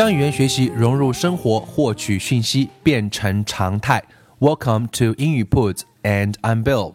[0.00, 4.02] 将语言学习融入生活，获取讯息变成常态。
[4.38, 6.94] Welcome to 英语 Puts and I'm Bill.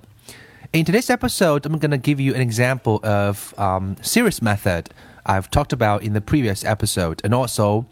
[0.71, 4.85] In today's episode, I'm going to give you an example of um, series method
[5.25, 7.85] I've talked about in the previous episode, and also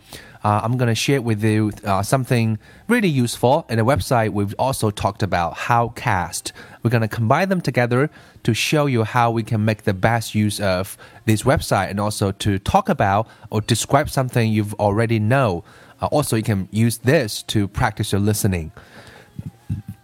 [0.44, 2.58] uh, I'm going to share with you uh, something
[2.88, 6.52] really useful in a website we've also talked about, Howcast.
[6.82, 8.10] We're going to combine them together
[8.44, 12.32] to show you how we can make the best use of this website and also
[12.32, 15.64] to talk about or describe something you've already know.
[16.02, 18.72] Uh, also, you can use this to practice your listening.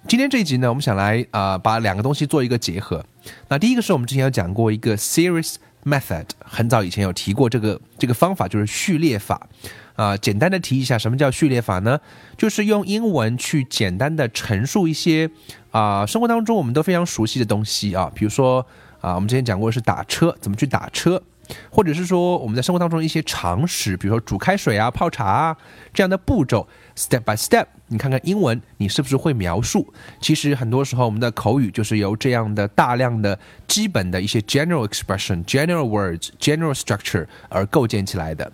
[0.07, 3.03] 今天这一集呢，我们想来呃把两个东西做一个结合。
[3.47, 9.48] 那第一个是我们之前有讲过一个 series method，很早以前有提过这个这个方法，就是序列法。
[9.96, 12.00] 啊、简单的提一下，什么叫序列法呢？
[12.38, 15.30] 就是用英文去简单的陈述一些
[15.72, 18.66] 啊、生活当中我们都非常熟悉的东西啊，比如说
[19.02, 21.22] 啊、我们之前讲过是打车，怎么去打车。
[21.70, 25.56] 或者是说我们在生活当中一些常识，比如说煮开水啊、泡茶啊
[25.92, 29.92] 这样的步骤，step by step，你看看英文你是不是会描述？
[30.20, 38.52] 其实很多时候我们的口语就是由这样的大量的基本的一些 general expression、general words、general structure 而构建起来的。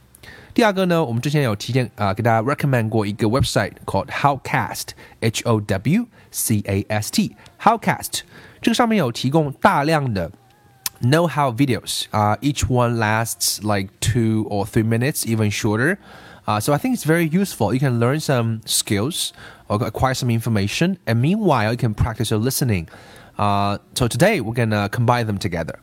[0.55, 8.20] 第二个呢，我们之前有提荐啊、给大家 recommend 过一个 website called Howcast，H O W C A S T，Howcast，
[8.62, 10.33] 这个上面有提供大量的
[11.02, 12.08] know-how videos.
[12.14, 15.98] Uh, each one lasts like two or three minutes, even shorter.
[16.48, 17.73] Uh, so I think it's very useful.
[17.73, 19.32] You can learn some skills
[19.67, 22.87] or acquire some information, and meanwhile you can practice your listening.
[23.37, 25.80] Uh, so today we're gonna combine them together.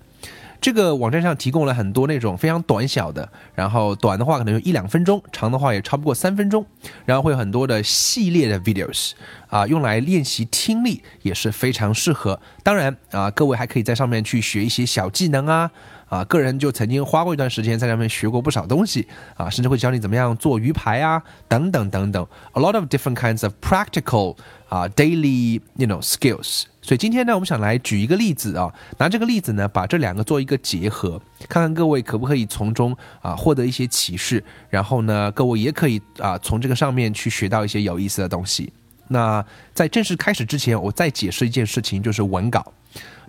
[0.61, 6.67] 这个网站上提供了很多那种非常短小的，然后短的话可能有一两分钟，长的话也超不过三分钟，
[7.05, 9.13] 然后会有很多的系列的 videos
[9.54, 12.40] 啊、用来练习听力也是非常适合。
[12.64, 15.70] 当然啊、各位还可以在上面去学一些小技能啊。
[16.10, 24.38] 啊，个人就曾经花过一段时间在上面学过不少东西啊，甚至会教你怎么样做鱼排啊，等等等等，a lot of different kinds of practical
[24.70, 26.66] 啊 daily you know skills。
[26.84, 31.20] 所以今天呢，我们想来举一个例子啊，拿这个例子呢，把这两个做一个结合，
[31.50, 38.72] 看看各位可不可以从中啊获得一些启示，然后呢，各位也可以啊从这个上面去学到一些有意思的东西。
[39.14, 42.74] 那在正式开始之前，我再解释一件事情，就是文稿。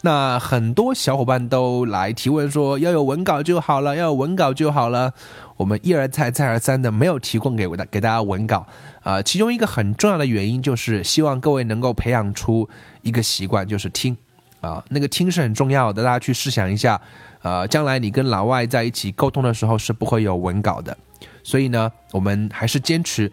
[0.00, 5.12] 那很多小伙伴都来提问说，要有文稿就好了，要有文稿就好了。
[5.56, 8.66] 我们一而再再而三的没有提供给我的给大家文稿
[9.02, 12.68] 啊、其中一个很重要的原因就是希望各位能够培养出
[13.02, 14.16] 一个习惯，就是听
[14.60, 16.02] 啊、那个听是很重要的。
[16.02, 16.98] 大家去试想一下，
[17.42, 20.96] 呃，将来你跟老外在一起沟通的时候是不会有文稿的，
[21.42, 23.30] 所以呢，我们还是坚持。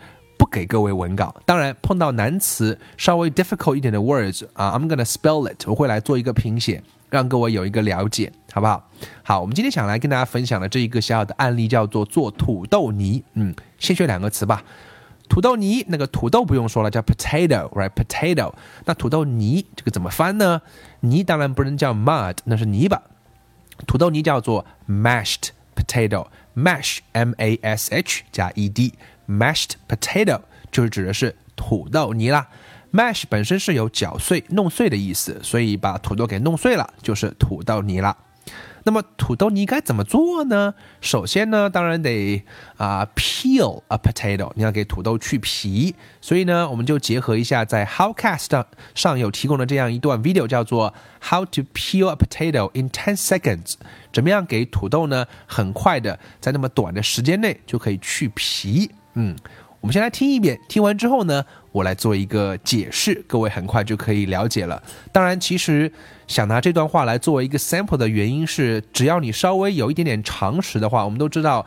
[0.51, 8.89] 给各位文稿，当然碰到难词稍微 difficult 一点的 words 啊，I'm gonna spell it，我会来做一个拼写，让各位有一个了解，好不好？
[9.23, 14.63] 好，我们今天想来跟大家分享的这一个小小的案例叫做做土豆泥，嗯，先学两个词吧。
[15.29, 18.53] 土豆泥，那个土豆不用说了，叫 potato，right？potato。
[18.83, 20.62] 那土豆泥这个怎么翻呢？
[21.00, 23.01] 泥当然不能叫 mud，那是泥巴。
[23.88, 28.94] 土豆泥叫做 mashed potato，mash m a s h 加 e d
[29.31, 32.47] mashed potato 就是指的是土豆泥啦。
[32.92, 38.18] mash 本身是有搅碎、弄碎的意思，所以把土豆给弄碎了就是土豆泥啦。
[38.84, 40.74] 那么土豆泥该怎么做呢？
[41.00, 42.44] 首先呢，当然得
[42.78, 45.95] 啊、peel a potato，你要给土豆去皮。
[46.19, 53.75] 所以呢，我们就结合一下在 Howcast 上上有提供的这样一段 video，叫做 How to peel a potato in ten seconds，
[54.12, 58.89] 怎么样给土豆呢很快的在那么短的时间内就可以去皮。
[59.13, 59.36] 嗯，
[59.80, 64.81] 我们先来听一遍，听完之后呢，我来做一个解释，各位很快就可以了解了。
[65.12, 65.92] 当然，其实
[66.28, 71.66] 想拿这段话来作为一个 sample 的原因是，只要你稍微有一点点常识的话，我们都知道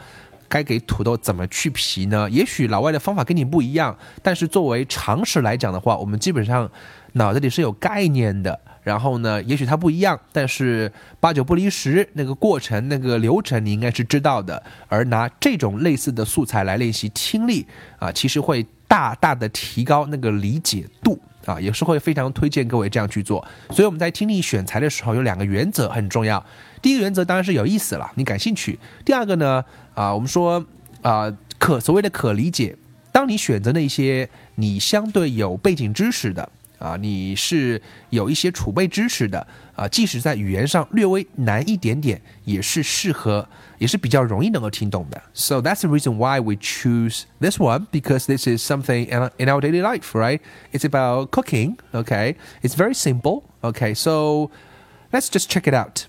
[0.48, 2.30] 该给土豆怎么去皮呢？
[2.30, 6.70] 也许老外的方法跟你不一样，但是作为常识来讲的话，我们基本上
[7.14, 8.60] 脑子里是有概念的。
[8.84, 14.62] 然后呢，也许它不一样，但是八九不离十，那个过程、那个流程你应该是知道的。
[14.88, 17.66] 而拿这种类似的素材来练习听力
[17.98, 23.42] 啊，其实会大大的提高那个理解度啊，也是会非常推荐各位这样去做。
[23.70, 26.44] 所以我们在听力选材的时候有两个原则很重要。
[26.82, 28.78] 第一个原则当然是有意思了，你感兴趣。
[29.02, 29.64] 第二个呢，
[29.94, 30.62] 啊，我们说
[31.00, 32.76] 啊，可所谓的可理解，
[33.10, 36.46] 当你选择那些你相对有背景知识的。
[36.83, 39.45] 啊，你是有一些储备知识的
[39.75, 43.47] 啊，即使在语言上略微难一点点，也是适合，
[43.79, 45.21] 也是比较容易能够听懂的。
[45.33, 49.59] So that's the reason why we choose this one because this is something in in our
[49.59, 50.39] daily life, right?
[50.71, 51.75] It's about cooking.
[51.91, 53.43] Okay, it's very simple.
[53.61, 54.49] Okay, so
[55.11, 56.07] let's just check it out.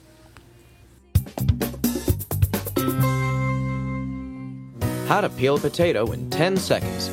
[5.08, 7.10] How to peel a potato in 10 seconds.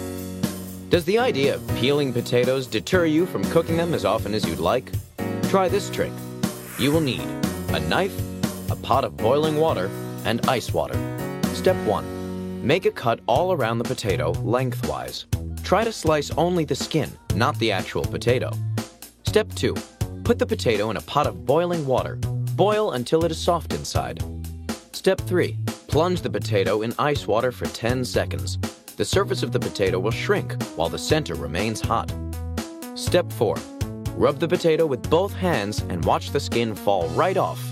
[0.93, 4.59] Does the idea of peeling potatoes deter you from cooking them as often as you'd
[4.59, 4.93] like?
[5.45, 6.13] Try this trick.
[6.79, 7.27] You will need
[7.71, 8.15] a knife,
[8.71, 9.89] a pot of boiling water,
[10.27, 10.93] and ice water.
[11.55, 12.67] Step 1.
[12.67, 15.25] Make a cut all around the potato lengthwise.
[15.63, 18.53] Try to slice only the skin, not the actual potato.
[19.25, 19.75] Step 2.
[20.25, 22.17] Put the potato in a pot of boiling water.
[22.55, 24.23] Boil until it is soft inside.
[24.93, 25.57] Step 3.
[25.89, 28.59] Plunge the potato in ice water for 10 seconds
[29.03, 32.15] the surface of the potato will shrink while the center remains hot.
[32.95, 33.57] Step 4.
[34.15, 37.72] Rub the potato with both hands and watch the skin fall right off.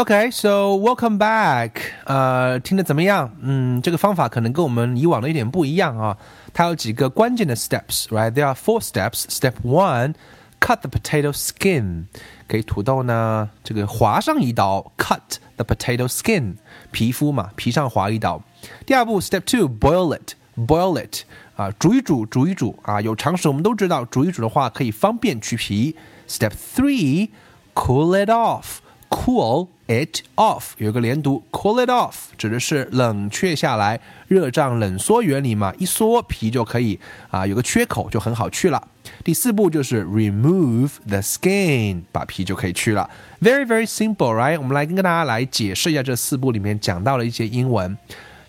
[0.00, 1.70] Okay, so welcome back.
[2.04, 3.30] 呃，听得怎么样？
[3.40, 6.18] 嗯，这个方法可能跟我们以往的有点不一样啊。
[6.52, 8.30] 它有几个关键的 steps, right?
[8.32, 9.24] There are four steps.
[9.28, 10.14] Step one,
[10.60, 12.04] cut the potato skin.
[12.46, 16.56] 给土豆呢这个划上一刀，cut the potato skin.
[16.90, 18.42] 皮肤嘛，皮上划一刀。
[18.84, 20.34] 第二步，step two, boil it.
[20.58, 21.22] Boil it.
[21.56, 23.00] 啊，煮一煮，煮一煮啊。
[23.00, 25.96] 有常识我们都知道，煮一煮的话可以方便去皮。
[26.28, 27.30] Step three,
[27.74, 28.80] cool it off.
[29.10, 36.98] Cool it off 有个连读，cool it off 指的是冷却下来，热胀冷缩原理嘛，一缩皮就可以
[37.30, 38.88] 啊，有个缺口就很好去了。
[39.22, 43.08] 第四步就是 remove the skin，把皮就可以去了。
[43.40, 44.58] Very very simple, right？
[44.58, 47.96] 我们来跟大家来解释一下这四步里面讲到了一些英文。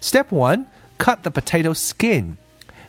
[0.02, 0.66] Step one,
[0.98, 2.38] cut the potato skin.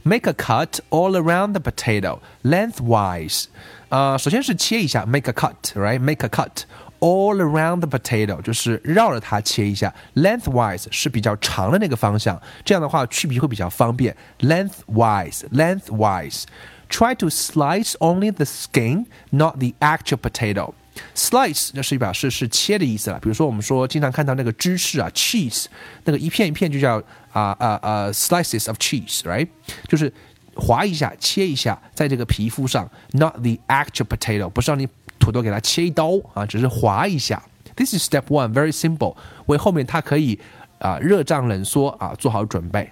[0.04, 3.44] Make a cut all around the potato lengthwise.
[3.90, 6.62] 呃，首先是切一下，make a cut，right？Make a cut。
[7.02, 14.16] all around the potato 就是绕着它切一下，lengthwise 是比较长的那个方向，这样的话去皮会比较方便。
[14.40, 20.72] lengthwise，lengthwise。Try to slice only the skin, not the actual potato.
[21.14, 23.20] Slice 那是表示是切的意思了。
[23.20, 25.66] 比如说我们说经常看到那个芝士啊，cheese，
[26.04, 26.96] 那个一片一片就叫
[27.32, 29.48] 啊啊啊 slices of cheese，right？
[29.86, 30.10] 就是
[30.56, 34.88] 划一下，切一下，在这个皮肤上，not the actual potato，不是让你
[35.22, 37.42] 土豆给它切一刀啊，只是划一下。
[37.76, 39.16] This is step one, very simple，
[39.46, 40.38] 为后面它可以
[40.78, 42.90] 啊热胀冷缩啊做好准备。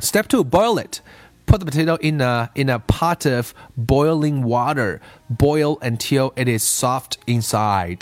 [0.00, 1.00] Step two, boil it.
[1.46, 5.00] Put the potato in a in a pot of boiling water.
[5.28, 8.00] Boil until it is soft inside.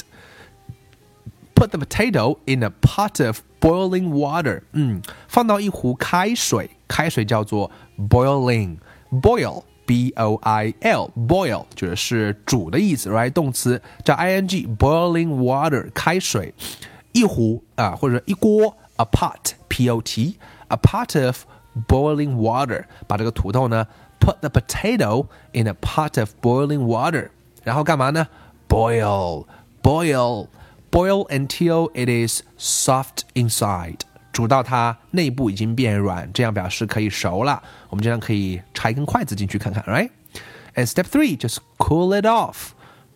[1.55, 4.62] Put the potato in a pot of boiling water.
[4.73, 8.79] 嗯，放到一壶开水，开水叫做 boiling.
[9.12, 13.31] Boil b o i l boil 就是煮的意思，right？
[13.31, 16.55] 动词加 i n g boiling water 开水，
[17.12, 20.38] 一壶啊或者一锅 a pot p o t
[20.69, 21.45] a pot of
[21.88, 23.87] boiling water 把这个土豆呢
[24.21, 27.29] put the potato in a pot of boiling water，
[27.62, 28.26] 然后干嘛呢？
[28.69, 29.45] boil
[29.83, 30.47] boil
[30.91, 34.00] boil until it is soft inside。
[34.32, 37.62] 煮到它内部已经变软，这样表示可以熟了。
[37.90, 42.70] 我们这样可以插一根筷子进去看看，right？And step three, just cool it off.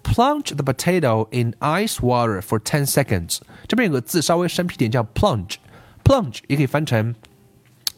[0.03, 3.39] Plunge the potato in ice water for ten seconds.
[3.67, 5.55] 这边有个字稍微生僻点，叫 plunge。
[6.03, 7.15] plunge 也可以翻成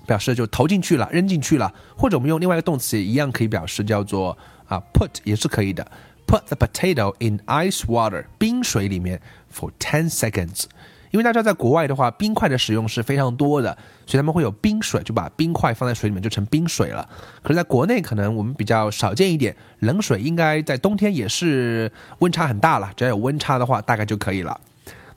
[0.05, 5.91] 表示就投进去了，扔进去了，或者我们用另外一个动词也一样可以表示叫做啊 put 也是可以的。
[6.27, 10.65] Put the potato in ice water，冰水里面 for ten seconds。
[11.11, 17.07] 因为大家在国外的话，冰块的使用是非常多的，所以他们会有冰水，就把冰块放在水里面就成冰水了。
[17.41, 24.59] 可是，在国内可能我们比较少见一点，冷水应该在冬天也是温差很大了，只要有温差的话，大概就可以了。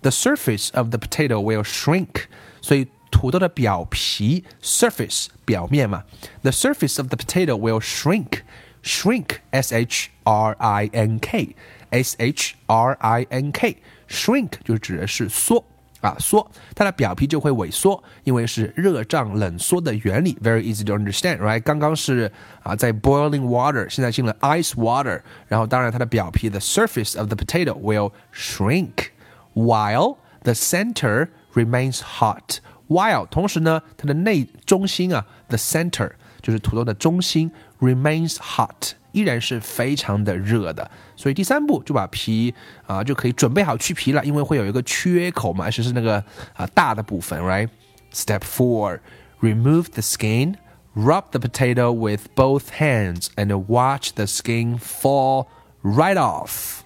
[0.02, 2.24] The surface of the potato will shrink，
[2.60, 6.04] 所以土豆的表皮 surface 表面嘛
[6.42, 8.42] ，the surface of the potato will shrink。
[8.80, 15.62] shrink，s h r i n k，s h r i n k，shrink 就指的是缩。
[16.00, 21.60] 啊，缩，它的表皮就会萎缩，因为是热胀冷缩的原理，very easy to understand，right？
[21.62, 22.30] 刚刚是
[22.62, 29.10] 啊，在 boiling water，现在进了 ice water，然后当然它的表皮 the surface of the potato will shrink
[29.54, 32.58] while the center remains hot。
[32.88, 38.92] while 同时呢，它的内中心啊，the center 就是土豆的中心 remains hot。
[39.12, 42.54] 依然是非常的热的，所以第三步就把皮
[42.86, 46.22] 啊就可以准备好去皮了，因为会有一个缺口嘛，而且是那个
[46.54, 49.00] 啊大的部分，right？Step four,
[49.40, 50.56] remove the skin,
[50.94, 55.46] rub the potato with both hands, and watch the skin fall
[55.82, 56.80] right off。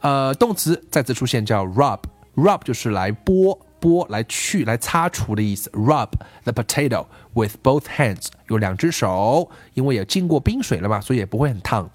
[0.00, 3.58] 呃，动词再次出现叫 rub，rub 就是来剥。
[3.83, 5.69] 剥来去来擦除的意思。
[5.71, 6.09] Rub
[6.43, 11.89] the potato with both hands，有两只手，因为也经过冰水了嘛，所以也不会很烫。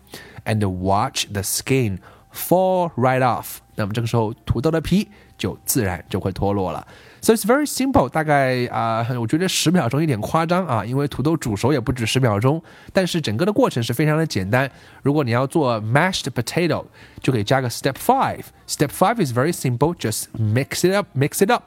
[0.45, 1.99] And watch the skin
[2.33, 3.59] fall right off。
[3.76, 6.87] 那么这个时候土豆的皮就自然就会脱落了。
[7.21, 12.62] So it's very simple，大概啊、呃，我觉得十秒钟有点夸张啊，因为土豆煮熟也不止十秒钟，
[12.93, 14.71] 但是整个的过程是非常的简单。
[15.02, 16.85] 如果你要做 mashed potato，
[17.21, 21.64] 就可以加个 step five。Step five is very simple，just mix it up，mix it up。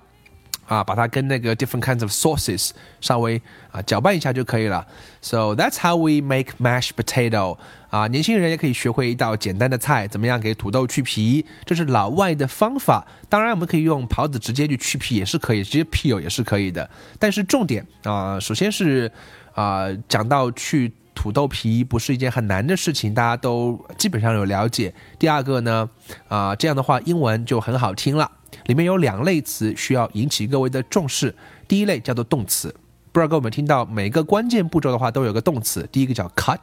[0.66, 3.40] 啊，把它跟那个 different kinds of sauces 稍微
[3.70, 4.86] 啊搅拌一下就可以了。
[5.20, 7.58] So that's how we make mashed potato。
[7.90, 11.44] 啊，年轻人也可以学会一道简单的菜，怎么样给土豆去皮？
[11.66, 13.06] 这是老外的方法。
[13.28, 16.88] 当然，我们可以用刨子直接去去皮也是可以，直接 peel 也是可以的。
[17.18, 19.12] 但是重点啊，首先是
[19.54, 24.94] 啊，讲到去土豆皮不是一件很难的事情，大家都基本上有了解。
[25.18, 25.90] 第二个呢，
[26.28, 28.30] 啊，这样的话英文就很好听了。
[28.66, 31.34] 里面有两类词需要引起各位的重视。
[31.66, 32.74] 第一类叫做动词，
[33.12, 33.84] 不知道各位有没有听到？
[33.84, 35.88] 每个关键步骤的话都有个动词。
[35.90, 36.58] 第一个叫 cut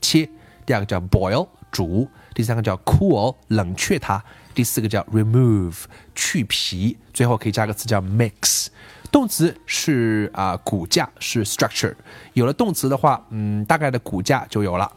[0.00, 0.28] 切，
[0.66, 4.22] 第二个叫 boil 煮，第三个叫 cool 冷却它，
[4.54, 5.84] 第四个叫 remove
[6.14, 8.66] 去皮，最后可以加个词叫 mix。
[9.10, 11.94] 动词是啊骨架是 structure，
[12.32, 14.90] 有了动词的话，嗯，大概的骨架就有了。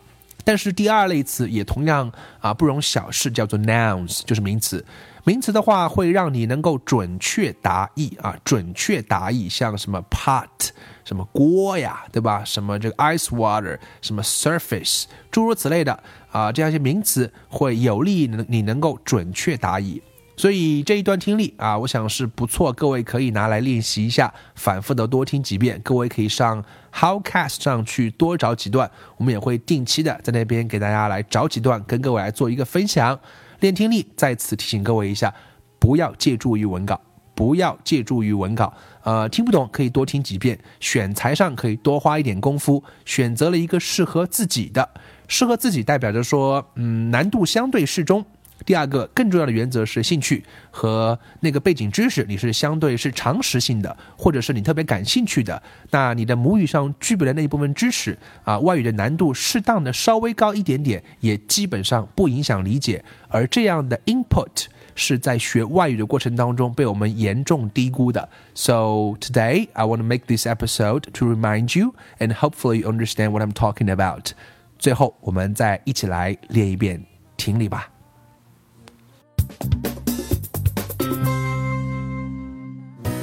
[0.45, 2.09] 但是第二类词也同样
[2.39, 4.85] 啊不容小视，叫做 nouns，就是名词。
[5.25, 10.69] 名词的话会让你能够准确答意啊，准确答意，像什么 pot，
[11.03, 12.43] 什么锅呀，对吧？
[12.45, 15.99] 什么这个 ice water，什么 surface，诸如此类的
[16.31, 19.99] 啊，这样一些名词会有利于你能够准确答意。
[20.37, 25.79] 所以这一段听力啊，我想是不错，各位可以拿来练习一下，反复的多听几遍。
[25.81, 26.63] 各位可以上
[26.93, 33.17] Howcast 上去多找几段，我们也会定期的在那边给大家来找几段，跟各位来做一个分享。
[33.61, 35.33] 练听力，再次提醒各位一下，
[35.79, 36.99] 不要借助于文稿，
[37.33, 38.73] 不要借助于文稿。
[39.03, 44.89] 呃，听不懂可以多听几遍，选材上可以多花一点功夫，选择了一个适合自己的，
[45.29, 48.25] 适合自己代表着说，嗯，难度相对适中。
[48.65, 63.03] 第二个更重要的原则是兴趣和那个背景知识，你是相对是常识性的，或者是你特别感兴趣的，那你的母语上具备的那一部分知识啊，外语的难度适当的稍微高一点点，也基本上不影响理解。
[63.27, 68.29] 而这样的 input 是在学外语的过程当中被我们严重低估的。
[68.53, 73.43] So today I want to make this episode to remind you and hopefully you understand what
[73.43, 74.31] I'm talking about。
[74.79, 77.03] 最后我们再一起来练一遍
[77.37, 77.94] 听力吧。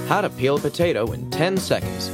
[0.08, 2.08] How to peel a potato in 10 seconds.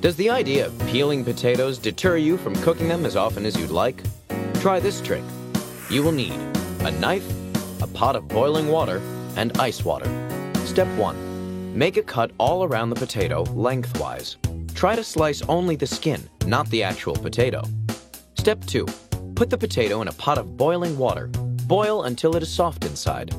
[0.00, 3.70] Does the idea of peeling potatoes deter you from cooking them as often as you'd
[3.70, 4.02] like?
[4.60, 5.24] Try this trick.
[5.90, 6.38] You will need
[6.80, 7.28] a knife,
[7.82, 9.02] a pot of boiling water,
[9.36, 10.06] and ice water.
[10.64, 11.76] Step 1.
[11.76, 14.36] Make a cut all around the potato lengthwise.
[14.74, 17.62] Try to slice only the skin, not the actual potato.
[18.34, 18.86] Step 2.
[19.34, 21.30] Put the potato in a pot of boiling water.
[21.70, 23.32] Boil until it is soft inside.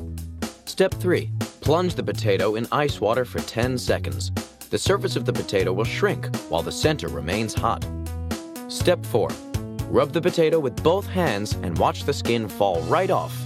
[0.64, 1.30] Step 3.
[1.60, 4.32] Plunge the potato in ice water for 10 seconds.
[4.70, 7.86] The surface of the potato will shrink while the center remains hot.
[8.68, 9.28] Step 4.
[9.90, 13.36] Rub the potato with both hands and watch the skin fall right off.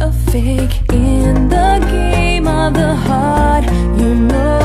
[0.00, 2.07] a fake in the game?
[2.70, 3.64] the heart,
[3.98, 4.57] you know.